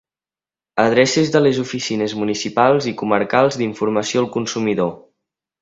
[0.83, 4.91] Adreces de les Oficines Municipals i Comarcals d'Informació al Consumidor.